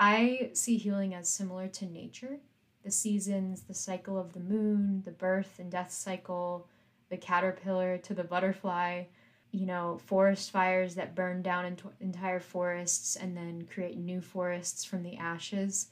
I 0.00 0.48
see 0.54 0.78
healing 0.78 1.14
as 1.14 1.28
similar 1.28 1.68
to 1.68 1.84
nature 1.84 2.38
the 2.82 2.90
seasons, 2.90 3.60
the 3.60 3.74
cycle 3.74 4.18
of 4.18 4.32
the 4.32 4.40
moon, 4.40 5.02
the 5.04 5.10
birth 5.10 5.58
and 5.58 5.70
death 5.70 5.92
cycle, 5.92 6.66
the 7.10 7.18
caterpillar 7.18 7.98
to 7.98 8.14
the 8.14 8.24
butterfly, 8.24 9.04
you 9.50 9.66
know, 9.66 9.98
forest 10.06 10.50
fires 10.50 10.94
that 10.94 11.14
burn 11.14 11.42
down 11.42 11.66
ent- 11.66 11.82
entire 12.00 12.40
forests 12.40 13.14
and 13.14 13.36
then 13.36 13.66
create 13.70 13.98
new 13.98 14.22
forests 14.22 14.84
from 14.86 15.02
the 15.02 15.18
ashes. 15.18 15.88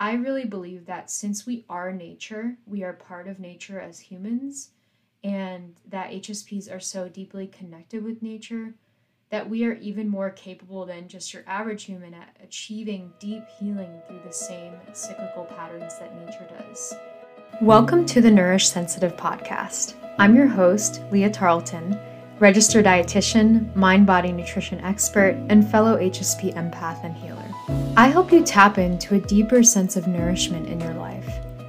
I 0.00 0.14
really 0.14 0.46
believe 0.46 0.86
that 0.86 1.10
since 1.10 1.44
we 1.44 1.66
are 1.68 1.92
nature, 1.92 2.56
we 2.64 2.82
are 2.82 2.94
part 2.94 3.28
of 3.28 3.38
nature 3.38 3.78
as 3.78 3.98
humans, 3.98 4.70
and 5.22 5.74
that 5.86 6.10
HSPs 6.10 6.72
are 6.72 6.80
so 6.80 7.10
deeply 7.10 7.46
connected 7.46 8.02
with 8.02 8.22
nature 8.22 8.74
that 9.30 9.48
we 9.48 9.64
are 9.64 9.74
even 9.74 10.08
more 10.08 10.30
capable 10.30 10.86
than 10.86 11.08
just 11.08 11.34
your 11.34 11.42
average 11.48 11.84
human 11.84 12.14
at 12.14 12.36
achieving 12.44 13.12
deep 13.18 13.42
healing 13.58 14.00
through 14.06 14.20
the 14.24 14.32
same 14.32 14.72
cyclical 14.92 15.44
patterns 15.44 15.98
that 15.98 16.14
nature 16.24 16.48
does. 16.56 16.94
Welcome 17.60 18.06
to 18.06 18.20
the 18.20 18.30
Nourished 18.30 18.72
Sensitive 18.72 19.16
podcast. 19.16 19.94
I'm 20.20 20.36
your 20.36 20.46
host, 20.46 21.02
Leah 21.10 21.30
Tarleton, 21.30 21.98
registered 22.38 22.84
dietitian, 22.84 23.74
mind 23.74 24.06
body 24.06 24.30
nutrition 24.30 24.80
expert, 24.82 25.36
and 25.48 25.68
fellow 25.68 25.98
HSP 25.98 26.54
empath 26.54 27.02
and 27.04 27.16
healer. 27.16 27.42
I 27.96 28.06
help 28.06 28.30
you 28.30 28.44
tap 28.44 28.78
into 28.78 29.16
a 29.16 29.20
deeper 29.20 29.64
sense 29.64 29.96
of 29.96 30.06
nourishment 30.06 30.68
in 30.68 30.80
your 30.80 30.94
life 30.94 31.15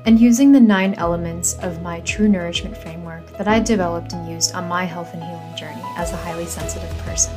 and 0.07 0.21
using 0.21 0.53
the 0.53 0.59
nine 0.59 0.93
elements 0.93 1.55
of 1.59 1.81
my 1.81 1.99
true 1.99 2.29
nourishment 2.29 2.77
framework 2.77 3.27
that 3.37 3.49
I 3.49 3.59
developed 3.59 4.13
and 4.13 4.31
used 4.31 4.55
on 4.55 4.65
my 4.65 4.85
health 4.85 5.13
and 5.13 5.21
healing 5.21 5.55
journey 5.57 5.83
as 5.97 6.13
a 6.13 6.15
highly 6.15 6.45
sensitive 6.45 6.89
person. 6.99 7.33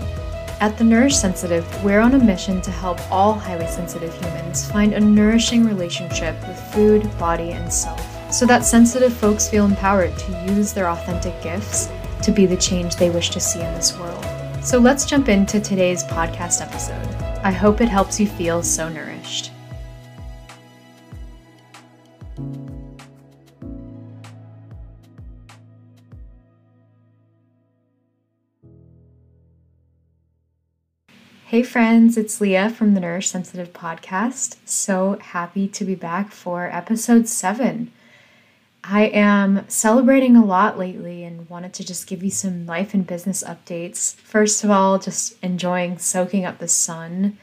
At 0.60 0.78
The 0.78 0.84
Nourished 0.84 1.20
Sensitive, 1.20 1.66
we're 1.82 1.98
on 1.98 2.14
a 2.14 2.24
mission 2.24 2.62
to 2.62 2.70
help 2.70 3.00
all 3.10 3.32
highly 3.32 3.66
sensitive 3.66 4.14
humans 4.14 4.70
find 4.70 4.94
a 4.94 5.00
nourishing 5.00 5.64
relationship 5.64 6.36
with 6.46 6.60
food, 6.72 7.02
body, 7.18 7.50
and 7.50 7.72
self 7.72 8.06
so 8.32 8.46
that 8.46 8.64
sensitive 8.64 9.12
folks 9.12 9.48
feel 9.48 9.64
empowered 9.64 10.16
to 10.16 10.54
use 10.54 10.72
their 10.72 10.90
authentic 10.90 11.42
gifts 11.42 11.88
to 12.22 12.30
be 12.30 12.46
the 12.46 12.56
change 12.56 12.94
they 12.94 13.10
wish 13.10 13.30
to 13.30 13.40
see 13.40 13.60
in 13.60 13.74
this 13.74 13.98
world. 13.98 14.24
So 14.62 14.78
let's 14.78 15.06
jump 15.06 15.28
into 15.28 15.58
today's 15.58 16.04
podcast 16.04 16.62
episode. 16.62 17.16
I 17.42 17.50
hope 17.50 17.80
it 17.80 17.88
helps 17.88 18.20
you 18.20 18.28
feel 18.28 18.62
so 18.62 18.88
nourished. 18.88 19.50
Hey 31.50 31.64
friends, 31.64 32.16
it's 32.16 32.40
Leah 32.40 32.70
from 32.70 32.94
the 32.94 33.00
Nourished 33.00 33.32
Sensitive 33.32 33.72
podcast. 33.72 34.54
So 34.66 35.18
happy 35.20 35.66
to 35.66 35.84
be 35.84 35.96
back 35.96 36.30
for 36.30 36.66
episode 36.66 37.26
7. 37.26 37.90
I 38.84 39.06
am 39.06 39.68
celebrating 39.68 40.36
a 40.36 40.44
lot 40.44 40.78
lately 40.78 41.24
and 41.24 41.50
wanted 41.50 41.72
to 41.72 41.84
just 41.84 42.06
give 42.06 42.22
you 42.22 42.30
some 42.30 42.66
life 42.66 42.94
and 42.94 43.04
business 43.04 43.42
updates. 43.42 44.14
First 44.14 44.62
of 44.62 44.70
all, 44.70 45.00
just 45.00 45.42
enjoying 45.42 45.98
soaking 45.98 46.44
up 46.44 46.60
the 46.60 46.68
sun 46.68 47.36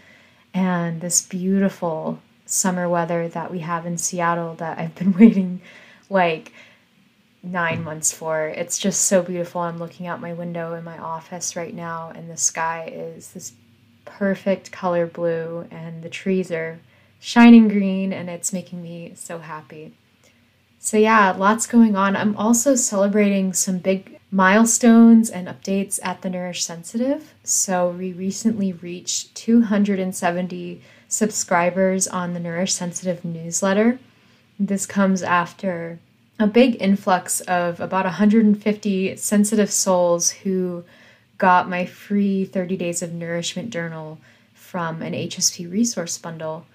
and 0.53 1.01
this 1.01 1.21
beautiful 1.21 2.21
summer 2.45 2.87
weather 2.87 3.27
that 3.27 3.51
we 3.51 3.59
have 3.59 3.85
in 3.85 3.97
Seattle 3.97 4.55
that 4.55 4.79
I've 4.79 4.95
been 4.95 5.11
waiting 5.19 5.59
like 6.09 6.53
nine 7.43 7.83
months 7.83 8.13
for. 8.13 8.47
It's 8.47 8.79
just 8.79 9.01
so 9.01 9.21
beautiful. 9.21 9.59
I'm 9.59 9.79
looking 9.79 10.07
out 10.07 10.21
my 10.21 10.31
window 10.31 10.75
in 10.75 10.85
my 10.85 10.97
office 10.97 11.57
right 11.57 11.73
now, 11.73 12.13
and 12.15 12.29
the 12.29 12.37
sky 12.37 12.89
is 12.89 13.31
this 13.31 13.51
perfect 14.07 14.71
color 14.71 15.05
blue 15.05 15.67
and 15.69 16.01
the 16.01 16.09
trees 16.09 16.51
are 16.51 16.79
shining 17.19 17.67
green 17.67 18.11
and 18.11 18.29
it's 18.29 18.53
making 18.53 18.81
me 18.81 19.13
so 19.15 19.39
happy. 19.39 19.93
So, 20.79 20.97
yeah, 20.97 21.31
lots 21.31 21.67
going 21.67 21.95
on. 21.95 22.15
I'm 22.15 22.35
also 22.37 22.75
celebrating 22.75 23.51
some 23.53 23.79
big 23.79 24.19
milestones 24.31 25.29
and 25.29 25.47
updates 25.47 25.99
at 26.03 26.21
the 26.21 26.29
Nourished 26.29 26.65
Sensitive. 26.65 27.33
So, 27.43 27.89
we 27.89 28.13
recently 28.13 28.71
reached 28.73 29.35
270 29.35 30.81
subscribers 31.07 32.07
on 32.07 32.33
the 32.33 32.39
Nourished 32.39 32.75
Sensitive 32.75 33.25
newsletter. 33.25 33.99
This 34.59 34.85
comes 34.85 35.23
after 35.23 35.99
a 36.39 36.47
big 36.47 36.81
influx 36.81 37.41
of 37.41 37.79
about 37.79 38.05
150 38.05 39.15
sensitive 39.15 39.71
souls 39.71 40.29
who 40.29 40.83
got 41.37 41.69
my 41.69 41.85
free 41.85 42.45
30 42.45 42.77
days 42.77 43.01
of 43.01 43.13
nourishment 43.13 43.69
journal 43.69 44.19
from 44.53 45.01
an 45.01 45.13
HSP 45.13 45.71
resource 45.71 46.17
bundle. 46.17 46.65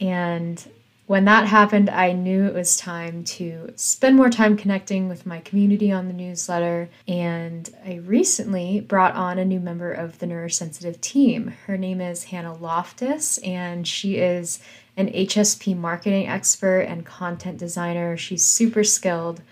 And 0.00 0.64
when 1.06 1.24
that 1.24 1.46
happened, 1.46 1.90
I 1.90 2.12
knew 2.12 2.46
it 2.46 2.54
was 2.54 2.76
time 2.76 3.24
to 3.24 3.72
spend 3.76 4.16
more 4.16 4.30
time 4.30 4.56
connecting 4.56 5.08
with 5.08 5.26
my 5.26 5.40
community 5.40 5.90
on 5.90 6.06
the 6.06 6.14
newsletter. 6.14 6.88
And 7.08 7.68
I 7.84 7.96
recently 7.96 8.80
brought 8.80 9.14
on 9.14 9.38
a 9.38 9.44
new 9.44 9.60
member 9.60 9.92
of 9.92 10.18
the 10.20 10.26
Nourished 10.26 10.58
Sensitive 10.58 11.00
team. 11.00 11.54
Her 11.66 11.76
name 11.76 12.00
is 12.00 12.24
Hannah 12.24 12.54
Loftus, 12.54 13.38
and 13.38 13.86
she 13.86 14.16
is 14.16 14.60
an 14.96 15.08
HSP 15.08 15.76
marketing 15.76 16.28
expert 16.28 16.82
and 16.82 17.04
content 17.04 17.58
designer. 17.58 18.16
She's 18.16 18.44
super 18.44 18.84
skilled, 18.84 19.42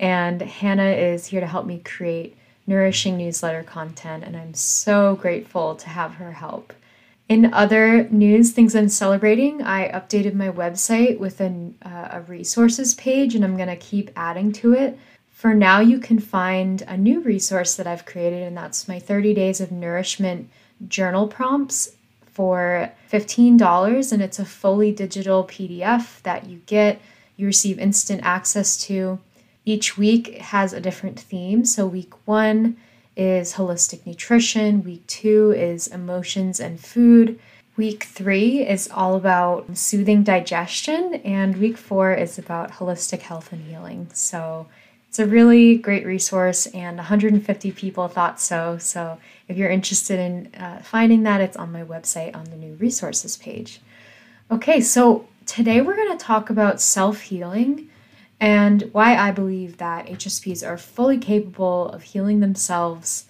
and 0.00 0.42
Hannah 0.42 0.90
is 0.90 1.26
here 1.26 1.40
to 1.40 1.46
help 1.46 1.66
me 1.66 1.78
create 1.78 2.36
nourishing 2.66 3.16
newsletter 3.16 3.62
content, 3.62 4.24
and 4.24 4.36
I'm 4.36 4.54
so 4.54 5.16
grateful 5.16 5.74
to 5.76 5.88
have 5.88 6.14
her 6.14 6.32
help. 6.32 6.72
In 7.28 7.52
other 7.52 8.08
news, 8.08 8.52
things 8.52 8.76
I'm 8.76 8.88
celebrating, 8.88 9.62
I 9.62 9.90
updated 9.90 10.34
my 10.34 10.48
website 10.48 11.18
with 11.18 11.40
an, 11.40 11.76
uh, 11.82 12.08
a 12.12 12.20
resources 12.22 12.94
page, 12.94 13.34
and 13.34 13.44
I'm 13.44 13.56
going 13.56 13.68
to 13.68 13.76
keep 13.76 14.10
adding 14.14 14.52
to 14.54 14.74
it. 14.74 14.98
For 15.32 15.52
now, 15.52 15.80
you 15.80 15.98
can 15.98 16.18
find 16.18 16.82
a 16.82 16.96
new 16.96 17.20
resource 17.20 17.74
that 17.76 17.86
I've 17.86 18.06
created, 18.06 18.42
and 18.42 18.56
that's 18.56 18.88
my 18.88 18.98
30 18.98 19.34
Days 19.34 19.60
of 19.60 19.72
Nourishment 19.72 20.48
journal 20.88 21.26
prompts 21.26 21.96
for 22.32 22.92
$15. 23.10 24.12
And 24.12 24.22
it's 24.22 24.38
a 24.38 24.44
fully 24.44 24.92
digital 24.92 25.44
PDF 25.44 26.22
that 26.22 26.46
you 26.46 26.60
get, 26.66 27.00
you 27.36 27.46
receive 27.46 27.78
instant 27.78 28.20
access 28.24 28.76
to. 28.86 29.18
Each 29.68 29.98
week 29.98 30.38
has 30.38 30.72
a 30.72 30.80
different 30.80 31.18
theme. 31.18 31.64
So, 31.64 31.86
week 31.86 32.14
one 32.24 32.76
is 33.16 33.54
holistic 33.54 34.06
nutrition, 34.06 34.84
week 34.84 35.04
two 35.08 35.52
is 35.56 35.88
emotions 35.88 36.60
and 36.60 36.78
food. 36.78 37.40
Week 37.76 38.04
three 38.04 38.66
is 38.66 38.88
all 38.94 39.16
about 39.16 39.76
soothing 39.76 40.22
digestion, 40.22 41.14
and 41.24 41.56
week 41.56 41.76
four 41.76 42.14
is 42.14 42.38
about 42.38 42.72
holistic 42.72 43.22
health 43.22 43.52
and 43.52 43.66
healing. 43.66 44.08
So, 44.14 44.68
it's 45.08 45.18
a 45.18 45.26
really 45.26 45.76
great 45.76 46.06
resource, 46.06 46.66
and 46.66 46.96
150 46.98 47.72
people 47.72 48.06
thought 48.06 48.40
so. 48.40 48.78
So, 48.78 49.18
if 49.48 49.56
you're 49.56 49.70
interested 49.70 50.20
in 50.20 50.54
uh, 50.54 50.78
finding 50.84 51.24
that, 51.24 51.40
it's 51.40 51.56
on 51.56 51.72
my 51.72 51.82
website 51.82 52.36
on 52.36 52.44
the 52.44 52.56
new 52.56 52.74
resources 52.74 53.36
page. 53.36 53.80
Okay, 54.48 54.80
so 54.80 55.26
today 55.44 55.80
we're 55.80 55.96
going 55.96 56.16
to 56.16 56.24
talk 56.24 56.50
about 56.50 56.80
self 56.80 57.22
healing 57.22 57.90
and 58.40 58.82
why 58.92 59.16
I 59.16 59.30
believe 59.30 59.78
that 59.78 60.06
HSPs 60.06 60.66
are 60.66 60.78
fully 60.78 61.18
capable 61.18 61.88
of 61.88 62.02
healing 62.02 62.40
themselves 62.40 63.26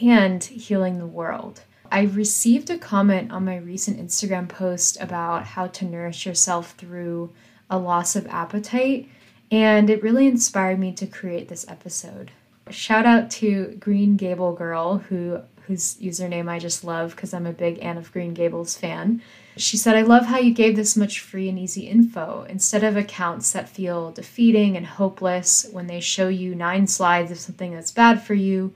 and 0.00 0.42
healing 0.42 0.98
the 0.98 1.06
world. 1.06 1.62
I 1.90 2.02
received 2.02 2.70
a 2.70 2.78
comment 2.78 3.32
on 3.32 3.44
my 3.44 3.56
recent 3.56 4.00
Instagram 4.00 4.48
post 4.48 5.00
about 5.00 5.44
how 5.44 5.66
to 5.68 5.84
nourish 5.84 6.24
yourself 6.24 6.72
through 6.78 7.32
a 7.68 7.78
loss 7.78 8.16
of 8.16 8.26
appetite, 8.28 9.08
and 9.50 9.90
it 9.90 10.02
really 10.02 10.26
inspired 10.26 10.78
me 10.78 10.92
to 10.92 11.06
create 11.06 11.48
this 11.48 11.66
episode. 11.68 12.30
Shout 12.70 13.04
out 13.04 13.30
to 13.32 13.76
Green 13.78 14.16
Gable 14.16 14.54
Girl, 14.54 14.98
who 14.98 15.42
whose 15.72 15.94
username 15.94 16.50
I 16.50 16.58
just 16.58 16.84
love 16.84 17.16
because 17.16 17.32
I'm 17.32 17.46
a 17.46 17.52
big 17.52 17.78
Anne 17.78 17.96
of 17.96 18.12
Green 18.12 18.34
Gables 18.34 18.76
fan. 18.76 19.22
She 19.56 19.78
said, 19.78 19.96
I 19.96 20.02
love 20.02 20.26
how 20.26 20.38
you 20.38 20.52
gave 20.52 20.76
this 20.76 20.98
much 20.98 21.20
free 21.20 21.48
and 21.48 21.58
easy 21.58 21.88
info 21.88 22.44
instead 22.46 22.84
of 22.84 22.94
accounts 22.94 23.52
that 23.52 23.70
feel 23.70 24.12
defeating 24.12 24.76
and 24.76 24.86
hopeless 24.86 25.66
when 25.72 25.86
they 25.86 26.00
show 26.00 26.28
you 26.28 26.54
nine 26.54 26.86
slides 26.86 27.30
of 27.30 27.38
something 27.38 27.72
that's 27.72 27.90
bad 27.90 28.22
for 28.22 28.34
you, 28.34 28.74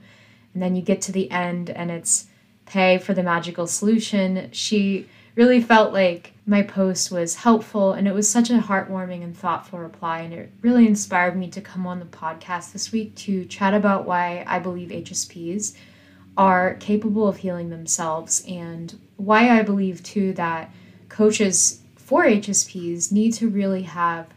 and 0.55 0.63
then 0.63 0.75
you 0.75 0.81
get 0.81 1.01
to 1.01 1.11
the 1.11 1.29
end 1.29 1.69
and 1.69 1.91
it's 1.91 2.25
pay 2.65 2.97
for 2.97 3.13
the 3.13 3.21
magical 3.21 3.67
solution. 3.67 4.49
She 4.51 5.07
really 5.35 5.61
felt 5.61 5.93
like 5.93 6.33
my 6.47 6.63
post 6.63 7.11
was 7.11 7.35
helpful 7.35 7.93
and 7.93 8.07
it 8.07 8.13
was 8.13 8.27
such 8.27 8.49
a 8.49 8.57
heartwarming 8.57 9.23
and 9.23 9.37
thoughtful 9.37 9.77
reply 9.77 10.21
and 10.21 10.33
it 10.33 10.51
really 10.61 10.87
inspired 10.87 11.37
me 11.37 11.47
to 11.47 11.61
come 11.61 11.85
on 11.85 11.99
the 11.99 12.05
podcast 12.05 12.73
this 12.73 12.91
week 12.91 13.13
to 13.13 13.45
chat 13.45 13.75
about 13.75 14.07
why 14.07 14.43
I 14.47 14.57
believe 14.57 14.89
HSPs 14.89 15.75
are 16.37 16.75
capable 16.75 17.27
of 17.27 17.37
healing 17.37 17.69
themselves 17.69 18.45
and 18.47 18.99
why 19.17 19.49
I 19.49 19.63
believe 19.63 20.03
too 20.03 20.33
that 20.33 20.71
coaches 21.09 21.81
for 21.95 22.23
HSPs 22.23 23.11
need 23.11 23.33
to 23.33 23.49
really 23.49 23.83
have 23.83 24.27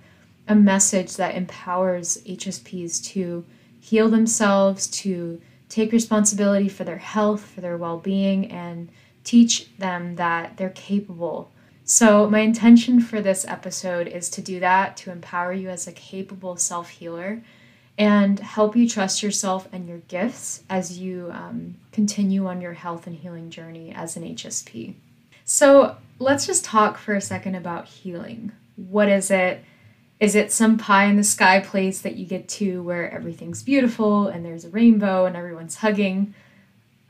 a 0.48 0.54
message 0.54 1.16
that 1.16 1.36
empowers 1.36 2.18
HSPs 2.26 3.04
to 3.12 3.44
heal 3.78 4.08
themselves, 4.08 4.88
to 4.88 5.40
take 5.68 5.92
responsibility 5.92 6.68
for 6.68 6.84
their 6.84 6.98
health, 6.98 7.44
for 7.44 7.60
their 7.60 7.76
well 7.76 7.98
being, 7.98 8.50
and 8.50 8.88
teach 9.22 9.76
them 9.76 10.16
that 10.16 10.56
they're 10.56 10.70
capable. 10.70 11.52
So, 11.84 12.28
my 12.28 12.40
intention 12.40 13.00
for 13.00 13.20
this 13.20 13.44
episode 13.46 14.08
is 14.08 14.28
to 14.30 14.42
do 14.42 14.58
that, 14.60 14.96
to 14.98 15.10
empower 15.10 15.52
you 15.52 15.68
as 15.68 15.86
a 15.86 15.92
capable 15.92 16.56
self 16.56 16.88
healer 16.90 17.42
and 18.00 18.40
help 18.40 18.74
you 18.74 18.88
trust 18.88 19.22
yourself 19.22 19.68
and 19.72 19.86
your 19.86 19.98
gifts 19.98 20.62
as 20.70 20.98
you 20.98 21.28
um, 21.32 21.74
continue 21.92 22.46
on 22.46 22.62
your 22.62 22.72
health 22.72 23.06
and 23.06 23.14
healing 23.14 23.50
journey 23.50 23.92
as 23.94 24.16
an 24.16 24.22
HSP. 24.22 24.94
So, 25.44 25.96
let's 26.18 26.46
just 26.46 26.64
talk 26.64 26.96
for 26.96 27.14
a 27.14 27.20
second 27.20 27.56
about 27.56 27.84
healing. 27.84 28.52
What 28.76 29.10
is 29.10 29.30
it? 29.30 29.62
Is 30.18 30.34
it 30.34 30.50
some 30.50 30.78
pie 30.78 31.04
in 31.04 31.18
the 31.18 31.22
sky 31.22 31.60
place 31.60 32.00
that 32.00 32.16
you 32.16 32.24
get 32.24 32.48
to 32.48 32.82
where 32.82 33.12
everything's 33.12 33.62
beautiful 33.62 34.28
and 34.28 34.46
there's 34.46 34.64
a 34.64 34.70
rainbow 34.70 35.26
and 35.26 35.36
everyone's 35.36 35.76
hugging? 35.76 36.32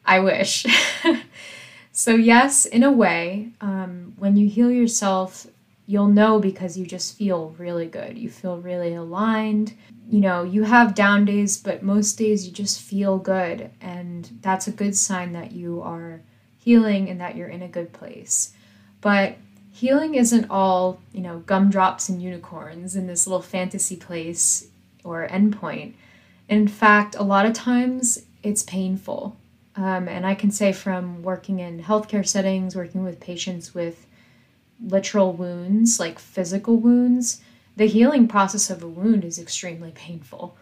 I 0.05 0.19
wish. 0.19 0.67
so, 1.93 2.17
yes, 2.17 2.67
in 2.67 2.83
a 2.83 2.91
way, 2.91 3.51
um, 3.61 4.15
when 4.19 4.37
you 4.37 4.49
heal 4.49 4.73
yourself, 4.73 5.47
you'll 5.91 6.07
know 6.07 6.39
because 6.39 6.79
you 6.79 6.87
just 6.87 7.19
feel 7.19 7.53
really 7.59 7.89
good. 7.89 8.17
You 8.17 8.31
feel 8.31 8.59
really 8.59 8.95
aligned. 8.95 9.75
You 10.09 10.21
know, 10.21 10.45
you 10.45 10.63
have 10.63 10.95
down 10.95 11.25
days, 11.25 11.57
but 11.57 11.83
most 11.83 12.13
days 12.13 12.47
you 12.47 12.53
just 12.53 12.81
feel 12.81 13.19
good. 13.19 13.71
And 13.81 14.39
that's 14.41 14.69
a 14.69 14.71
good 14.71 14.95
sign 14.97 15.33
that 15.33 15.51
you 15.51 15.83
are 15.83 16.21
healing 16.59 17.11
and 17.11 17.21
that 17.21 17.35
you're 17.35 17.49
in 17.49 17.63
a 17.63 17.69
good 17.69 17.93
place. 17.93 18.53
But 19.01 19.37
healing 19.73 20.15
isn't 20.15 20.49
all, 20.49 21.01
you 21.13 21.23
know, 21.23 21.41
gumdrops 21.41 22.09
and 22.09 22.23
unicorns 22.23 22.95
in 22.95 23.09
this 23.09 23.27
little 23.27 23.43
fantasy 23.43 23.97
place 23.97 24.69
or 25.03 25.27
endpoint. 25.27 25.95
In 26.49 26.69
fact, 26.69 27.17
a 27.17 27.25
lot 27.25 27.47
of 27.47 27.53
times 27.53 28.27
it's 28.45 28.63
painful. 28.63 29.37
Um, 29.75 30.07
and 30.07 30.25
I 30.25 30.37
can 30.37 30.53
say 30.53 30.73
from 30.73 31.25
working 31.25 31.59
in 31.59 31.83
healthcare 31.83 32.27
settings, 32.27 32.77
working 32.77 33.03
with 33.03 33.19
patients 33.19 33.75
with 33.75 34.07
literal 34.83 35.33
wounds, 35.33 36.01
like 36.01 36.19
physical 36.19 36.77
wounds, 36.77 37.41
the 37.77 37.87
healing 37.87 38.29
process 38.29 38.71
of 38.71 38.83
a 38.83 38.89
wound 38.89 39.25
is 39.25 39.39
extremely 39.39 39.91
painful. 39.93 40.57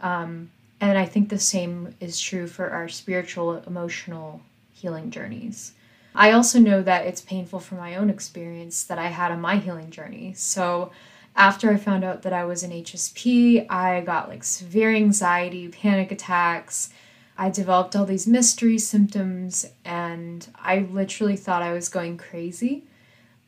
Um, 0.00 0.50
and 0.80 0.96
I 0.96 1.04
think 1.04 1.28
the 1.28 1.38
same 1.38 1.94
is 2.00 2.20
true 2.20 2.46
for 2.46 2.70
our 2.70 2.88
spiritual, 2.88 3.62
emotional 3.66 4.40
healing 4.72 5.10
journeys. 5.10 5.72
I 6.14 6.32
also 6.32 6.58
know 6.58 6.82
that 6.82 7.06
it's 7.06 7.20
painful 7.20 7.60
from 7.60 7.78
my 7.78 7.94
own 7.94 8.10
experience 8.10 8.82
that 8.84 8.98
I 8.98 9.08
had 9.08 9.30
on 9.30 9.40
my 9.40 9.56
healing 9.56 9.90
journey. 9.90 10.32
So, 10.34 10.90
after 11.36 11.70
I 11.70 11.76
found 11.76 12.04
out 12.04 12.22
that 12.22 12.32
I 12.32 12.44
was 12.44 12.64
an 12.64 12.72
HSP, 12.72 13.66
I 13.70 14.00
got 14.00 14.28
like 14.28 14.42
severe 14.42 14.92
anxiety, 14.92 15.68
panic 15.68 16.10
attacks. 16.10 16.90
I 17.38 17.50
developed 17.50 17.94
all 17.94 18.04
these 18.04 18.26
mystery 18.26 18.78
symptoms, 18.78 19.64
and 19.84 20.46
I 20.56 20.80
literally 20.90 21.36
thought 21.36 21.62
I 21.62 21.72
was 21.72 21.88
going 21.88 22.18
crazy. 22.18 22.84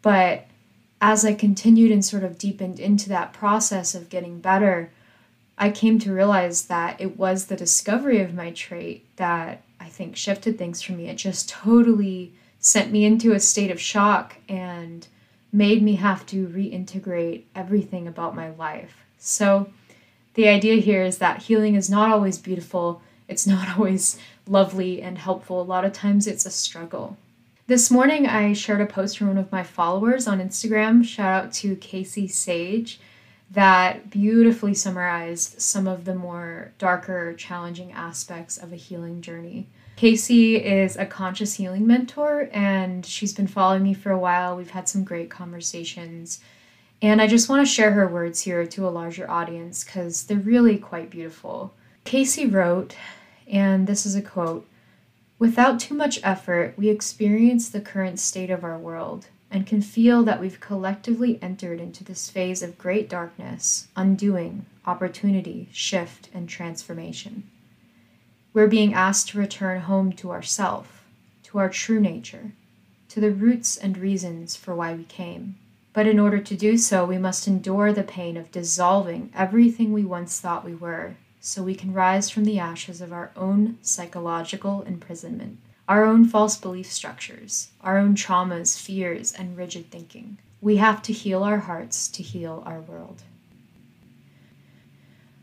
But 0.03 0.47
as 1.01 1.25
I 1.25 1.35
continued 1.35 1.91
and 1.91 2.05
sort 2.05 2.25
of 2.25 2.39
deepened 2.39 2.79
into 2.79 3.09
that 3.09 3.33
process 3.33 3.95
of 3.95 4.11
getting 4.11 4.41
better, 4.41 4.91
I 5.57 5.71
came 5.71 5.99
to 6.01 6.13
realize 6.13 6.67
that 6.67 7.01
it 7.01 7.17
was 7.17 7.47
the 7.47 7.57
discovery 7.57 8.21
of 8.21 8.35
my 8.35 8.51
trait 8.51 9.05
that 9.17 9.63
I 9.81 9.87
think 9.87 10.17
shifted 10.17 10.59
things 10.59 10.83
for 10.83 10.93
me. 10.93 11.09
It 11.09 11.17
just 11.17 11.49
totally 11.49 12.33
sent 12.59 12.93
me 12.93 13.05
into 13.05 13.33
a 13.33 13.41
state 13.41 13.71
of 13.71 13.81
shock 13.81 14.37
and 14.49 15.07
made 15.53 15.83
me 15.83 15.97
have 15.97 16.25
to 16.27 16.47
reintegrate 16.49 17.43
everything 17.55 18.09
about 18.09 18.35
my 18.35 18.51
life. 18.51 19.05
So, 19.19 19.71
the 20.35 20.49
idea 20.49 20.77
here 20.77 21.03
is 21.03 21.19
that 21.19 21.43
healing 21.43 21.75
is 21.75 21.91
not 21.91 22.11
always 22.11 22.39
beautiful, 22.39 23.03
it's 23.29 23.47
not 23.47 23.69
always 23.77 24.19
lovely 24.47 25.03
and 25.03 25.19
helpful. 25.19 25.61
A 25.61 25.63
lot 25.63 25.85
of 25.85 25.93
times 25.93 26.27
it's 26.27 26.47
a 26.47 26.51
struggle. 26.51 27.19
This 27.73 27.91
morning, 27.91 28.27
I 28.27 28.53
shared 28.53 28.83
a 28.83 28.87
post 28.87 29.17
from 29.17 29.29
one 29.29 29.39
of 29.39 29.51
my 29.51 29.63
followers 29.63 30.29
on 30.29 30.47
Instagram. 30.47 31.03
Shout 31.03 31.45
out 31.45 31.53
to 31.55 31.75
Kaci 31.77 32.31
Sage 32.31 33.01
that 33.51 34.11
beautifully 34.11 34.75
summarized 34.75 35.59
some 35.59 35.89
of 35.89 36.05
the 36.05 36.15
more 36.15 36.75
darker, 36.77 37.33
challenging 37.33 37.91
aspects 37.93 38.59
of 38.59 38.75
a 38.75 38.77
healing 38.77 39.23
journey. 39.23 39.69
Kaci 39.97 40.63
is 40.63 40.99
a 40.99 41.07
conscious 41.07 41.55
healing 41.55 41.87
mentor, 41.87 42.51
and 42.53 43.07
she's 43.07 43.33
been 43.33 43.47
following 43.47 43.85
me 43.85 43.95
for 43.95 44.11
a 44.11 44.19
while. 44.19 44.55
We've 44.55 44.69
had 44.69 44.87
some 44.87 45.03
great 45.03 45.31
conversations. 45.31 46.41
And 47.01 47.23
I 47.23 47.27
just 47.27 47.49
want 47.49 47.67
to 47.67 47.73
share 47.73 47.93
her 47.93 48.07
words 48.07 48.43
here 48.43 48.67
to 48.67 48.87
a 48.87 48.91
larger 48.91 49.31
audience 49.31 49.83
because 49.83 50.25
they're 50.25 50.37
really 50.37 50.77
quite 50.77 51.09
beautiful. 51.09 51.73
Kaci 52.05 52.53
wrote, 52.53 52.97
and 53.47 53.87
this 53.87 54.05
is 54.05 54.15
a 54.15 54.21
quote 54.21 54.69
Without 55.43 55.81
too 55.81 55.95
much 55.97 56.21
effort, 56.23 56.73
we 56.77 56.89
experience 56.89 57.69
the 57.69 57.81
current 57.81 58.21
state 58.21 58.49
of 58.49 58.63
our 58.63 58.79
world 58.79 59.27
and 59.51 59.67
can 59.67 59.83
feel 59.83 60.23
that 60.23 60.41
we've 60.41 60.61
collectively 60.61 61.41
entered 61.43 61.81
into 61.81 62.05
this 62.05 62.31
phase 62.31 62.63
of 62.63 62.79
great 62.79 63.09
darkness, 63.09 63.89
undoing, 63.97 64.67
opportunity, 64.87 65.69
shift, 65.73 66.29
and 66.33 66.49
transformation. 66.49 67.43
We're 68.53 68.69
being 68.69 68.95
asked 68.95 69.31
to 69.31 69.39
return 69.39 69.81
home 69.81 70.13
to 70.13 70.31
ourself, 70.31 71.03
to 71.43 71.59
our 71.59 71.69
true 71.69 71.99
nature, 71.99 72.53
to 73.09 73.19
the 73.21 73.33
roots 73.33 73.77
and 73.77 73.99
reasons 73.99 74.55
for 74.55 74.77
why 74.77 74.95
we 74.95 75.03
came. 75.03 75.57
But 75.93 76.07
in 76.07 76.21
order 76.21 76.39
to 76.39 76.57
do 76.57 76.79
so, 76.79 77.05
we 77.05 77.19
must 77.19 77.49
endure 77.49 77.93
the 77.93 78.05
pain 78.05 78.37
of 78.37 78.53
dissolving 78.53 79.33
everything 79.35 79.93
we 79.93 80.05
once 80.05 80.39
thought 80.39 80.65
we 80.65 80.77
were, 80.77 81.17
so 81.45 81.61
we 81.61 81.75
can 81.75 81.93
rise 81.93 82.31
from 82.31 82.45
the 82.45 82.61
ashes 82.61 83.01
of 83.01 83.13
our 83.13 83.33
own 83.37 83.77
psychological 83.83 84.83
imprisonment, 84.83 85.59
our 85.89 86.05
own 86.05 86.25
false 86.25 86.57
belief 86.57 86.91
structures, 86.91 87.71
our 87.81 87.99
own 87.99 88.15
traumas, 88.15 88.81
fears, 88.81 89.33
and 89.33 89.57
rigid 89.57 89.91
thinking. 89.91 90.39
We 90.61 90.77
have 90.77 91.03
to 91.03 91.13
heal 91.13 91.43
our 91.43 91.59
hearts 91.59 92.07
to 92.11 92.23
heal 92.23 92.63
our 92.65 92.81
world. 92.81 93.25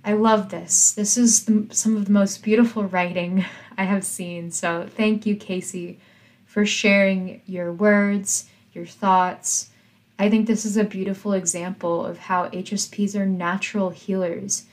I 0.06 0.14
love 0.14 0.50
this. 0.50 0.94
This 0.94 1.18
is 1.18 1.44
the, 1.44 1.68
some 1.72 1.98
of 1.98 2.06
the 2.06 2.14
most 2.14 2.44
beautiful 2.44 2.86
writing 2.86 3.44
I 3.78 3.84
have 3.84 4.06
seen. 4.06 4.52
So 4.52 4.88
thank 4.90 5.26
you, 5.26 5.36
Kaci, 5.36 5.98
for 6.46 6.66
sharing 6.66 7.42
your 7.46 7.74
words, 7.74 8.46
your 8.72 8.86
thoughts. 8.86 9.70
I 10.18 10.30
think 10.30 10.48
this 10.48 10.66
is 10.66 10.78
a 10.78 10.86
beautiful 10.86 11.34
example 11.34 12.06
of 12.06 12.20
how 12.20 12.48
HSPs 12.48 13.16
are 13.20 13.26
natural 13.26 13.90
healers. 13.90 14.64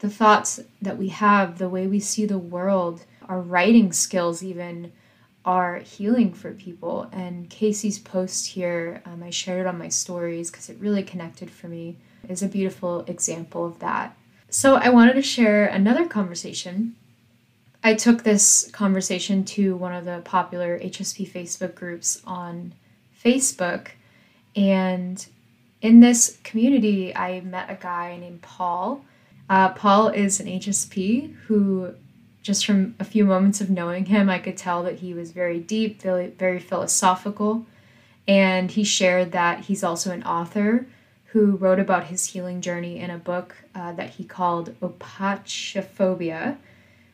The 0.00 0.10
thoughts 0.10 0.60
that 0.82 0.98
we 0.98 1.08
have, 1.08 1.58
the 1.58 1.68
way 1.68 1.86
we 1.86 2.00
see 2.00 2.26
the 2.26 2.38
world, 2.38 3.04
our 3.28 3.40
writing 3.40 3.92
skills, 3.92 4.42
even, 4.42 4.92
are 5.44 5.78
healing 5.78 6.32
for 6.32 6.52
people. 6.52 7.08
And 7.12 7.48
Kaci's 7.48 7.98
post 7.98 8.48
here, 8.48 9.02
um, 9.06 9.22
I 9.22 9.30
shared 9.30 9.60
it 9.60 9.66
on 9.66 9.78
my 9.78 9.88
stories 9.88 10.50
because 10.50 10.68
it 10.68 10.78
really 10.80 11.02
connected 11.02 11.50
for 11.50 11.68
me, 11.68 11.96
is 12.28 12.42
a 12.42 12.48
beautiful 12.48 13.04
example 13.06 13.64
of 13.66 13.78
that. 13.78 14.16
So 14.48 14.74
I 14.74 14.88
wanted 14.88 15.14
to 15.14 15.22
share 15.22 15.66
another 15.66 16.06
conversation. 16.06 16.96
I 17.82 17.94
took 17.94 18.22
this 18.22 18.70
conversation 18.72 19.44
to 19.44 19.76
one 19.76 19.94
of 19.94 20.04
the 20.04 20.20
popular 20.24 20.78
HSP 20.78 21.30
Facebook 21.30 21.74
groups 21.74 22.20
on 22.26 22.74
Facebook. 23.24 23.88
And 24.56 25.24
in 25.80 26.00
this 26.00 26.38
community, 26.42 27.14
I 27.14 27.40
met 27.40 27.70
a 27.70 27.78
guy 27.80 28.18
named 28.18 28.42
Paul. 28.42 29.04
Uh, 29.50 29.70
Paul 29.70 30.08
is 30.10 30.38
an 30.38 30.46
HSP 30.46 31.34
who, 31.48 31.92
just 32.40 32.64
from 32.64 32.94
a 33.00 33.04
few 33.04 33.24
moments 33.24 33.60
of 33.60 33.68
knowing 33.68 34.06
him, 34.06 34.30
I 34.30 34.38
could 34.38 34.56
tell 34.56 34.84
that 34.84 35.00
he 35.00 35.12
was 35.12 35.32
very 35.32 35.58
deep, 35.58 36.00
very, 36.00 36.28
very 36.28 36.60
philosophical. 36.60 37.66
And 38.28 38.70
he 38.70 38.84
shared 38.84 39.32
that 39.32 39.64
he's 39.64 39.82
also 39.82 40.12
an 40.12 40.22
author 40.22 40.86
who 41.32 41.56
wrote 41.56 41.80
about 41.80 42.06
his 42.06 42.26
healing 42.26 42.60
journey 42.60 43.00
in 43.00 43.10
a 43.10 43.18
book 43.18 43.56
uh, 43.74 43.92
that 43.94 44.10
he 44.10 44.24
called 44.24 44.78
Opachiphobia, 44.80 46.56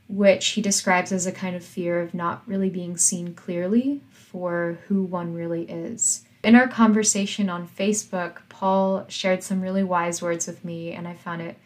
which 0.06 0.48
he 0.48 0.60
describes 0.60 1.12
as 1.12 1.26
a 1.26 1.32
kind 1.32 1.56
of 1.56 1.64
fear 1.64 2.02
of 2.02 2.12
not 2.12 2.42
really 2.46 2.68
being 2.68 2.98
seen 2.98 3.32
clearly 3.32 4.02
for 4.10 4.78
who 4.88 5.02
one 5.04 5.32
really 5.32 5.62
is. 5.62 6.24
In 6.42 6.54
our 6.54 6.68
conversation 6.68 7.48
on 7.48 7.66
Facebook, 7.66 8.40
Paul 8.50 9.06
shared 9.08 9.42
some 9.42 9.62
really 9.62 9.82
wise 9.82 10.20
words 10.20 10.46
with 10.46 10.66
me, 10.66 10.92
and 10.92 11.08
I 11.08 11.14
found 11.14 11.40
it 11.40 11.56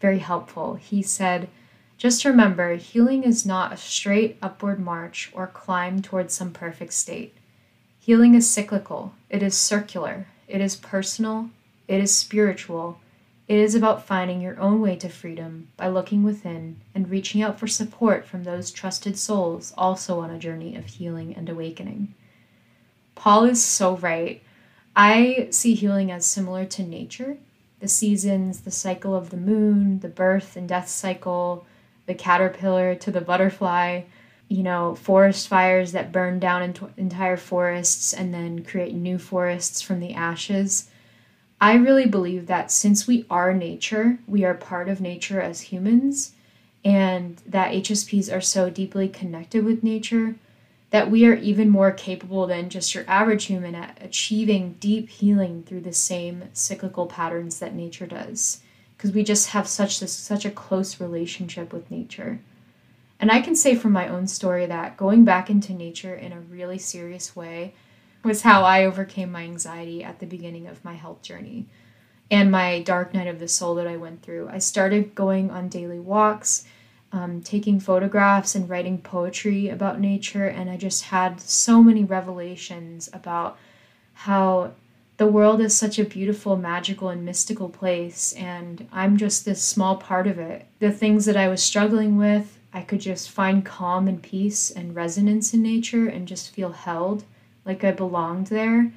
very 0.00 0.18
helpful. 0.18 0.74
He 0.74 1.02
said, 1.02 1.48
Just 1.98 2.24
remember, 2.24 2.74
healing 2.74 3.22
is 3.22 3.46
not 3.46 3.72
a 3.72 3.76
straight 3.76 4.38
upward 4.42 4.80
march 4.80 5.30
or 5.34 5.46
climb 5.46 6.02
towards 6.02 6.34
some 6.34 6.52
perfect 6.52 6.92
state. 6.94 7.36
Healing 7.98 8.34
is 8.34 8.48
cyclical, 8.48 9.14
it 9.28 9.42
is 9.42 9.56
circular, 9.56 10.26
it 10.48 10.60
is 10.60 10.74
personal, 10.74 11.50
it 11.86 12.00
is 12.00 12.14
spiritual. 12.14 12.98
It 13.46 13.58
is 13.58 13.74
about 13.74 14.06
finding 14.06 14.40
your 14.40 14.60
own 14.60 14.80
way 14.80 14.94
to 14.94 15.08
freedom 15.08 15.72
by 15.76 15.88
looking 15.88 16.22
within 16.22 16.76
and 16.94 17.10
reaching 17.10 17.42
out 17.42 17.58
for 17.58 17.66
support 17.66 18.24
from 18.24 18.44
those 18.44 18.70
trusted 18.70 19.18
souls 19.18 19.74
also 19.76 20.20
on 20.20 20.30
a 20.30 20.38
journey 20.38 20.76
of 20.76 20.86
healing 20.86 21.34
and 21.34 21.48
awakening. 21.48 22.14
Paul 23.16 23.46
is 23.46 23.60
so 23.64 23.96
right. 23.96 24.40
I 24.94 25.48
see 25.50 25.74
healing 25.74 26.12
as 26.12 26.24
similar 26.24 26.64
to 26.66 26.84
nature 26.84 27.38
the 27.80 27.88
seasons, 27.88 28.60
the 28.60 28.70
cycle 28.70 29.14
of 29.14 29.30
the 29.30 29.36
moon, 29.36 30.00
the 30.00 30.08
birth 30.08 30.56
and 30.56 30.68
death 30.68 30.88
cycle, 30.88 31.66
the 32.06 32.14
caterpillar 32.14 32.94
to 32.96 33.10
the 33.10 33.20
butterfly. 33.20 34.02
you 34.48 34.64
know, 34.64 34.96
forest 34.96 35.46
fires 35.46 35.92
that 35.92 36.10
burn 36.10 36.40
down 36.40 36.60
ent- 36.60 36.92
entire 36.96 37.36
forests 37.36 38.12
and 38.12 38.34
then 38.34 38.64
create 38.64 38.92
new 38.92 39.16
forests 39.16 39.80
from 39.80 40.00
the 40.00 40.12
ashes. 40.12 40.90
I 41.60 41.74
really 41.74 42.06
believe 42.06 42.48
that 42.48 42.72
since 42.72 43.06
we 43.06 43.26
are 43.30 43.54
nature, 43.54 44.18
we 44.26 44.44
are 44.44 44.54
part 44.54 44.88
of 44.88 45.00
nature 45.00 45.40
as 45.40 45.60
humans, 45.60 46.32
and 46.84 47.36
that 47.46 47.72
HSPs 47.72 48.34
are 48.34 48.40
so 48.40 48.70
deeply 48.70 49.08
connected 49.08 49.64
with 49.64 49.84
nature 49.84 50.34
that 50.90 51.10
we 51.10 51.24
are 51.24 51.34
even 51.34 51.70
more 51.70 51.92
capable 51.92 52.46
than 52.46 52.68
just 52.68 52.94
your 52.94 53.04
average 53.06 53.44
human 53.44 53.74
at 53.74 53.98
achieving 54.00 54.74
deep 54.80 55.08
healing 55.08 55.62
through 55.62 55.80
the 55.80 55.92
same 55.92 56.44
cyclical 56.52 57.06
patterns 57.06 57.58
that 57.60 57.74
nature 57.74 58.06
does 58.06 58.60
because 58.96 59.12
we 59.12 59.22
just 59.22 59.50
have 59.50 59.66
such 59.66 60.00
this 60.00 60.12
such 60.12 60.44
a 60.44 60.50
close 60.50 61.00
relationship 61.00 61.72
with 61.72 61.90
nature. 61.90 62.40
And 63.18 63.30
I 63.30 63.40
can 63.40 63.54
say 63.54 63.74
from 63.74 63.92
my 63.92 64.08
own 64.08 64.26
story 64.26 64.66
that 64.66 64.96
going 64.96 65.24
back 65.24 65.48
into 65.48 65.72
nature 65.72 66.14
in 66.14 66.32
a 66.32 66.40
really 66.40 66.78
serious 66.78 67.36
way 67.36 67.74
was 68.22 68.42
how 68.42 68.64
I 68.64 68.84
overcame 68.84 69.32
my 69.32 69.42
anxiety 69.42 70.02
at 70.02 70.18
the 70.18 70.26
beginning 70.26 70.66
of 70.66 70.84
my 70.84 70.94
health 70.94 71.22
journey 71.22 71.66
and 72.30 72.50
my 72.50 72.80
dark 72.82 73.14
night 73.14 73.26
of 73.26 73.38
the 73.38 73.48
soul 73.48 73.74
that 73.76 73.86
I 73.86 73.96
went 73.96 74.22
through. 74.22 74.48
I 74.50 74.58
started 74.58 75.14
going 75.14 75.50
on 75.50 75.68
daily 75.68 75.98
walks, 75.98 76.64
um, 77.12 77.42
taking 77.42 77.80
photographs, 77.80 78.54
and 78.54 78.68
writing 78.68 78.98
poetry 78.98 79.68
about 79.68 80.00
nature, 80.00 80.46
and 80.46 80.70
I 80.70 80.76
just 80.76 81.04
had 81.04 81.40
so 81.40 81.82
many 81.82 82.04
revelations 82.04 83.08
about 83.12 83.58
how 84.14 84.72
the 85.16 85.26
world 85.26 85.60
is 85.60 85.76
such 85.76 85.98
a 85.98 86.04
beautiful, 86.04 86.56
magical, 86.56 87.08
and 87.08 87.24
mystical 87.24 87.68
place, 87.68 88.32
and 88.34 88.88
I'm 88.92 89.16
just 89.16 89.44
this 89.44 89.62
small 89.62 89.96
part 89.96 90.26
of 90.26 90.38
it. 90.38 90.66
The 90.78 90.90
things 90.92 91.24
that 91.26 91.36
I 91.36 91.48
was 91.48 91.62
struggling 91.62 92.16
with, 92.16 92.58
I 92.72 92.82
could 92.82 93.00
just 93.00 93.30
find 93.30 93.64
calm 93.64 94.08
and 94.08 94.22
peace 94.22 94.70
and 94.70 94.94
resonance 94.94 95.52
in 95.52 95.62
nature 95.62 96.06
and 96.06 96.28
just 96.28 96.54
feel 96.54 96.72
held 96.72 97.24
like 97.66 97.84
I 97.84 97.90
belonged 97.90 98.46
there, 98.46 98.92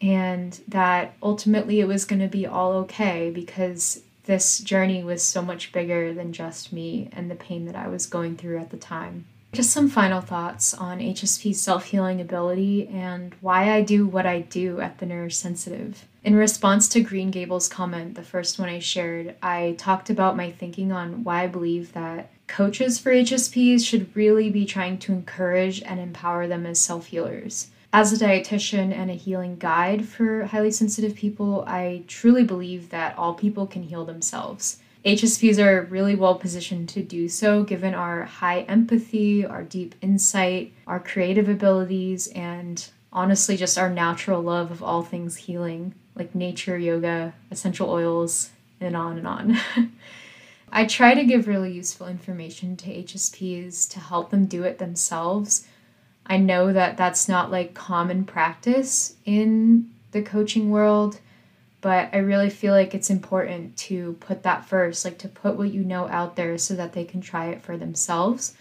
and 0.00 0.58
that 0.66 1.14
ultimately 1.22 1.78
it 1.80 1.86
was 1.86 2.04
going 2.04 2.20
to 2.20 2.28
be 2.28 2.46
all 2.46 2.72
okay 2.72 3.30
because 3.30 4.02
this 4.30 4.60
journey 4.60 5.02
was 5.02 5.24
so 5.24 5.42
much 5.42 5.72
bigger 5.72 6.14
than 6.14 6.32
just 6.32 6.72
me 6.72 7.08
and 7.10 7.28
the 7.28 7.34
pain 7.34 7.64
that 7.64 7.74
I 7.74 7.88
was 7.88 8.06
going 8.06 8.36
through 8.36 8.58
at 8.58 8.70
the 8.70 8.76
time. 8.76 9.24
Just 9.52 9.70
some 9.70 9.88
final 9.88 10.20
thoughts 10.20 10.72
on 10.72 11.00
HSP's 11.00 11.60
self 11.60 11.86
healing 11.86 12.20
ability 12.20 12.86
and 12.86 13.34
why 13.40 13.72
I 13.74 13.82
do 13.82 14.06
what 14.06 14.26
I 14.26 14.42
do 14.42 14.80
at 14.80 14.98
the 14.98 15.06
Nourished 15.06 15.40
Sensitive. 15.40 16.06
In 16.22 16.36
response 16.36 16.88
to 16.90 17.00
Green 17.00 17.32
Gables' 17.32 17.66
comment, 17.66 18.14
the 18.14 18.22
first 18.22 18.56
one 18.56 18.68
I 18.68 18.78
shared, 18.78 19.34
I 19.42 19.74
talked 19.76 20.10
about 20.10 20.36
my 20.36 20.52
thinking 20.52 20.92
on 20.92 21.24
why 21.24 21.42
I 21.42 21.46
believe 21.48 21.92
that 21.94 22.30
coaches 22.46 23.00
for 23.00 23.10
HSPs 23.10 23.84
should 23.84 24.14
really 24.14 24.48
be 24.48 24.64
trying 24.64 24.98
to 24.98 25.12
encourage 25.12 25.82
and 25.82 25.98
empower 25.98 26.46
them 26.46 26.66
as 26.66 26.78
self 26.78 27.06
healers. 27.06 27.72
As 27.92 28.12
a 28.12 28.24
dietitian 28.24 28.92
and 28.92 29.10
a 29.10 29.14
healing 29.14 29.56
guide 29.56 30.06
for 30.06 30.44
highly 30.44 30.70
sensitive 30.70 31.16
people, 31.16 31.64
I 31.66 32.04
truly 32.06 32.44
believe 32.44 32.90
that 32.90 33.18
all 33.18 33.34
people 33.34 33.66
can 33.66 33.82
heal 33.82 34.04
themselves. 34.04 34.78
HSPs 35.04 35.58
are 35.58 35.82
really 35.86 36.14
well 36.14 36.36
positioned 36.36 36.88
to 36.90 37.02
do 37.02 37.28
so 37.28 37.64
given 37.64 37.92
our 37.94 38.24
high 38.24 38.60
empathy, 38.60 39.44
our 39.44 39.64
deep 39.64 39.96
insight, 40.00 40.72
our 40.86 41.00
creative 41.00 41.48
abilities, 41.48 42.28
and 42.28 42.88
honestly 43.12 43.56
just 43.56 43.76
our 43.76 43.90
natural 43.90 44.40
love 44.40 44.70
of 44.70 44.84
all 44.84 45.02
things 45.02 45.36
healing, 45.36 45.92
like 46.14 46.32
nature, 46.32 46.78
yoga, 46.78 47.34
essential 47.50 47.90
oils, 47.90 48.50
and 48.80 48.94
on 48.94 49.18
and 49.18 49.26
on. 49.26 49.56
I 50.72 50.84
try 50.84 51.14
to 51.14 51.24
give 51.24 51.48
really 51.48 51.72
useful 51.72 52.06
information 52.06 52.76
to 52.76 53.02
HSPs 53.02 53.90
to 53.90 53.98
help 53.98 54.30
them 54.30 54.46
do 54.46 54.62
it 54.62 54.78
themselves 54.78 55.66
I 56.30 56.36
know 56.36 56.72
that 56.72 56.96
that's 56.96 57.28
not 57.28 57.50
like 57.50 57.74
common 57.74 58.24
practice 58.24 59.16
in 59.24 59.90
the 60.12 60.22
coaching 60.22 60.70
world, 60.70 61.18
but 61.80 62.08
I 62.12 62.18
really 62.18 62.50
feel 62.50 62.72
like 62.72 62.94
it's 62.94 63.10
important 63.10 63.76
to 63.78 64.12
put 64.20 64.44
that 64.44 64.64
first, 64.64 65.04
like 65.04 65.18
to 65.18 65.28
put 65.28 65.56
what 65.56 65.72
you 65.72 65.82
know 65.82 66.06
out 66.06 66.36
there 66.36 66.56
so 66.56 66.74
that 66.76 66.92
they 66.92 67.02
can 67.04 67.20
try 67.20 67.46
it 67.46 67.62
for 67.62 67.76
themselves 67.76 68.54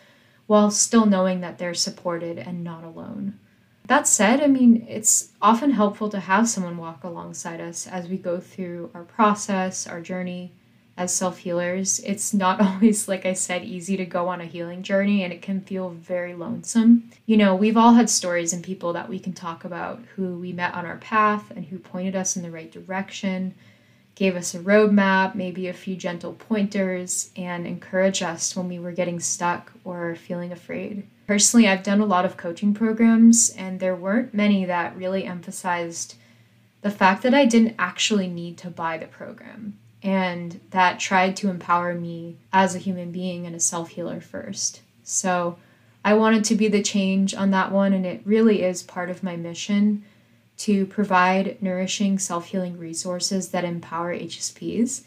while 0.48 0.72
still 0.72 1.06
knowing 1.06 1.42
that 1.42 1.60
they're 1.60 1.76
supported 1.76 2.40
and 2.40 2.64
not 2.64 2.84
alone. 2.84 3.38
That 3.86 4.08
said, 4.08 4.42
I 4.42 4.48
mean, 4.48 4.88
it's 4.90 5.30
often 5.40 5.72
helpful 5.72 6.10
to 6.10 6.20
have 6.22 6.50
someone 6.50 6.78
walk 6.78 7.04
alongside 7.04 7.62
us 7.62 7.86
as 7.86 8.08
we 8.08 8.18
go 8.18 8.40
through 8.40 8.90
our 8.96 9.04
process, 9.04 9.86
our 9.86 10.02
journey, 10.02 10.54
as 11.00 11.14
self 11.14 11.40
healers. 11.40 12.00
It's 12.02 12.34
not 12.34 12.62
always, 12.62 13.08
like 13.08 13.26
I 13.26 13.34
said, 13.34 13.64
easy 13.64 13.96
to 13.98 14.06
go 14.06 14.28
on 14.28 14.42
a 14.42 14.46
healing 14.46 14.84
journey 14.84 15.24
and 15.24 15.34
it 15.34 15.42
can 15.42 15.62
feel 15.62 15.90
very 15.90 16.36
lonesome. 16.36 17.10
You 17.26 17.38
know, 17.38 17.56
we've 17.56 17.78
all 17.78 17.94
had 17.94 18.10
stories 18.10 18.52
and 18.54 18.64
people 18.64 18.94
that 18.94 19.10
we 19.10 19.18
can 19.18 19.34
talk 19.34 19.64
about 19.64 20.02
who 20.16 20.38
we 20.38 20.52
met 20.52 20.74
on 20.74 20.86
our 20.86 20.98
path 20.98 21.52
and 21.52 21.66
who 21.66 21.80
pointed 21.80 22.16
us 22.16 22.36
in 22.36 22.44
the 22.44 22.52
right 22.52 22.70
direction, 22.70 23.56
gave 24.16 24.36
us 24.36 24.54
a 24.54 24.60
roadmap, 24.60 25.36
maybe 25.36 25.70
a 25.70 25.74
few 25.74 25.96
gentle 25.96 26.34
pointers, 26.34 27.32
and 27.38 27.66
encouraged 27.66 28.22
us 28.22 28.54
when 28.56 28.68
we 28.68 28.78
were 28.78 28.92
getting 28.92 29.22
stuck 29.22 29.72
or 29.86 30.16
feeling 30.16 30.52
afraid. 30.52 31.08
Personally, 31.28 31.68
I've 31.68 31.84
done 31.84 32.02
a 32.02 32.06
lot 32.06 32.26
of 32.26 32.36
coaching 32.36 32.74
programs, 32.74 33.52
and 33.52 33.80
there 33.80 33.96
weren't 33.96 34.34
many 34.34 34.66
that 34.66 34.98
really 34.98 35.24
emphasized 35.24 36.16
the 36.82 36.92
fact 36.92 37.24
that 37.24 37.34
I 37.34 37.46
didn't 37.46 37.76
actually 37.80 38.28
need 38.28 38.58
to 38.58 38.70
buy 38.70 38.98
the 38.98 39.06
program 39.06 39.78
and 40.02 40.60
that 40.72 41.00
tried 41.00 41.36
to 41.38 41.50
empower 41.50 41.94
me 41.94 42.38
as 42.54 42.76
a 42.76 42.80
human 42.80 43.12
being 43.12 43.46
and 43.46 43.56
a 43.56 43.60
self 43.60 43.90
healer 43.90 44.22
first. 44.22 44.82
So 45.04 45.58
I 46.04 46.14
wanted 46.14 46.46
to 46.46 46.56
be 46.56 46.68
the 46.68 46.82
change 46.82 47.34
on 47.34 47.52
that 47.52 47.72
one, 47.72 47.94
and 47.94 48.06
it 48.06 48.22
really 48.26 48.64
is 48.64 48.84
part 48.84 49.10
of 49.10 49.24
my 49.24 49.36
mission 49.36 50.04
to 50.60 50.86
provide 50.86 51.62
nourishing 51.62 52.20
self 52.20 52.48
healing 52.48 52.78
resources 52.78 53.50
that 53.50 53.64
empower 53.64 54.14
HSPs. 54.14 55.04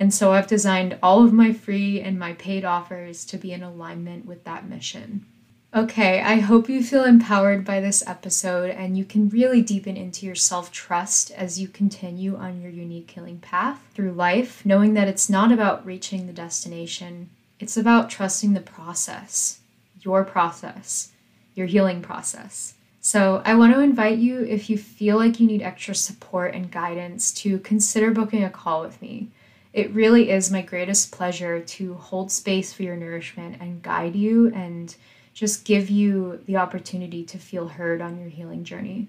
And 0.00 0.14
so 0.14 0.32
I've 0.32 0.46
designed 0.46 0.98
all 1.02 1.24
of 1.24 1.32
my 1.32 1.52
free 1.52 2.00
and 2.00 2.18
my 2.18 2.34
paid 2.34 2.64
offers 2.64 3.24
to 3.26 3.36
be 3.36 3.52
in 3.52 3.62
alignment 3.62 4.26
with 4.26 4.44
that 4.44 4.68
mission. 4.68 5.26
Okay, 5.74 6.22
I 6.22 6.36
hope 6.36 6.70
you 6.70 6.82
feel 6.82 7.04
empowered 7.04 7.62
by 7.62 7.78
this 7.80 8.02
episode 8.06 8.70
and 8.70 8.96
you 8.96 9.04
can 9.04 9.28
really 9.28 9.60
deepen 9.60 9.98
into 9.98 10.24
your 10.24 10.34
self 10.34 10.72
trust 10.72 11.30
as 11.32 11.60
you 11.60 11.68
continue 11.68 12.36
on 12.36 12.62
your 12.62 12.70
unique 12.70 13.10
healing 13.10 13.38
path 13.38 13.86
through 13.92 14.12
life, 14.12 14.64
knowing 14.64 14.94
that 14.94 15.08
it's 15.08 15.28
not 15.28 15.52
about 15.52 15.84
reaching 15.84 16.26
the 16.26 16.32
destination, 16.32 17.28
it's 17.60 17.76
about 17.76 18.08
trusting 18.08 18.54
the 18.54 18.62
process, 18.62 19.60
your 20.00 20.24
process, 20.24 21.12
your 21.54 21.66
healing 21.66 22.00
process. 22.00 22.72
So, 23.02 23.42
I 23.44 23.54
want 23.54 23.74
to 23.74 23.80
invite 23.80 24.18
you, 24.18 24.40
if 24.44 24.70
you 24.70 24.78
feel 24.78 25.18
like 25.18 25.38
you 25.38 25.46
need 25.46 25.60
extra 25.60 25.94
support 25.94 26.54
and 26.54 26.70
guidance, 26.70 27.30
to 27.42 27.58
consider 27.58 28.10
booking 28.10 28.42
a 28.42 28.48
call 28.48 28.80
with 28.80 29.02
me. 29.02 29.28
It 29.74 29.92
really 29.92 30.30
is 30.30 30.50
my 30.50 30.62
greatest 30.62 31.12
pleasure 31.12 31.60
to 31.60 31.94
hold 31.94 32.32
space 32.32 32.72
for 32.72 32.84
your 32.84 32.96
nourishment 32.96 33.58
and 33.60 33.82
guide 33.82 34.16
you 34.16 34.50
and 34.54 34.96
just 35.38 35.64
give 35.64 35.88
you 35.88 36.40
the 36.46 36.56
opportunity 36.56 37.22
to 37.22 37.38
feel 37.38 37.68
heard 37.68 38.00
on 38.00 38.18
your 38.18 38.28
healing 38.28 38.64
journey. 38.64 39.06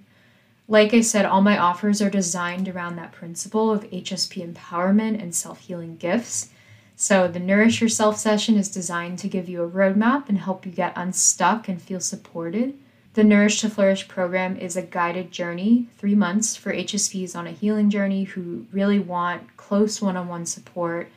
Like 0.67 0.93
I 0.93 1.01
said, 1.01 1.25
all 1.25 1.41
my 1.41 1.57
offers 1.57 2.03
are 2.03 2.09
designed 2.11 2.69
around 2.69 2.97
that 2.97 3.11
principle 3.11 3.71
of 3.71 3.89
HSP 3.89 4.53
empowerment 4.53 5.19
and 5.19 5.33
self 5.33 5.61
healing 5.61 5.95
gifts. 5.95 6.49
So, 6.95 7.27
the 7.27 7.39
Nourish 7.39 7.81
Yourself 7.81 8.19
session 8.19 8.57
is 8.57 8.69
designed 8.69 9.17
to 9.19 9.27
give 9.27 9.49
you 9.49 9.63
a 9.63 9.69
roadmap 9.69 10.29
and 10.29 10.37
help 10.37 10.67
you 10.67 10.71
get 10.71 10.93
unstuck 10.95 11.67
and 11.67 11.81
feel 11.81 11.99
supported. 11.99 12.77
The 13.15 13.23
Nourish 13.23 13.61
to 13.61 13.69
Flourish 13.69 14.07
program 14.07 14.55
is 14.55 14.77
a 14.77 14.83
guided 14.83 15.31
journey, 15.31 15.87
three 15.97 16.13
months 16.13 16.55
for 16.55 16.71
HSPs 16.71 17.35
on 17.35 17.47
a 17.47 17.51
healing 17.51 17.89
journey 17.89 18.25
who 18.25 18.67
really 18.71 18.99
want 18.99 19.57
close 19.57 19.99
one 19.99 20.15
on 20.15 20.27
one 20.27 20.45
support 20.45 21.09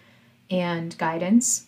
and 0.51 0.97
guidance. 0.97 1.67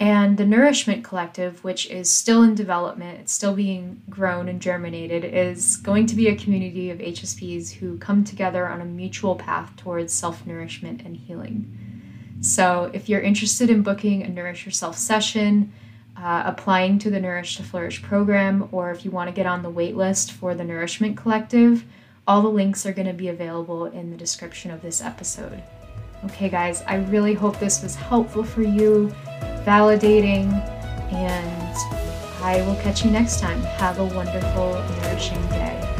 And 0.00 0.38
the 0.38 0.46
Nourishment 0.46 1.02
Collective, 1.02 1.64
which 1.64 1.90
is 1.90 2.08
still 2.08 2.44
in 2.44 2.54
development, 2.54 3.18
it's 3.18 3.32
still 3.32 3.54
being 3.54 4.00
grown 4.08 4.48
and 4.48 4.62
germinated, 4.62 5.24
is 5.24 5.76
going 5.76 6.06
to 6.06 6.14
be 6.14 6.28
a 6.28 6.36
community 6.36 6.90
of 6.90 6.98
HSPs 6.98 7.72
who 7.72 7.98
come 7.98 8.22
together 8.22 8.68
on 8.68 8.80
a 8.80 8.84
mutual 8.84 9.34
path 9.34 9.74
towards 9.76 10.12
self 10.12 10.46
nourishment 10.46 11.02
and 11.02 11.16
healing. 11.16 11.76
So, 12.40 12.92
if 12.92 13.08
you're 13.08 13.20
interested 13.20 13.70
in 13.70 13.82
booking 13.82 14.22
a 14.22 14.28
Nourish 14.28 14.64
Yourself 14.64 14.96
session, 14.96 15.72
uh, 16.16 16.44
applying 16.46 17.00
to 17.00 17.10
the 17.10 17.18
Nourish 17.18 17.56
to 17.56 17.64
Flourish 17.64 18.00
program, 18.00 18.68
or 18.70 18.92
if 18.92 19.04
you 19.04 19.10
want 19.10 19.28
to 19.28 19.34
get 19.34 19.46
on 19.46 19.62
the 19.62 19.70
waitlist 19.70 20.30
for 20.30 20.54
the 20.54 20.64
Nourishment 20.64 21.16
Collective, 21.16 21.84
all 22.24 22.42
the 22.42 22.48
links 22.48 22.86
are 22.86 22.92
going 22.92 23.08
to 23.08 23.12
be 23.12 23.28
available 23.28 23.86
in 23.86 24.12
the 24.12 24.16
description 24.16 24.70
of 24.70 24.80
this 24.80 25.02
episode. 25.02 25.60
Okay, 26.24 26.48
guys, 26.48 26.82
I 26.82 26.96
really 26.96 27.34
hope 27.34 27.58
this 27.58 27.82
was 27.82 27.96
helpful 27.96 28.44
for 28.44 28.62
you 28.62 29.12
validating, 29.64 30.52
and 31.12 31.76
I 32.42 32.62
will 32.66 32.76
catch 32.76 33.04
you 33.04 33.10
next 33.10 33.40
time. 33.40 33.62
Have 33.62 33.98
a 33.98 34.04
wonderful, 34.04 34.72
nourishing 35.02 35.44
day. 35.48 35.97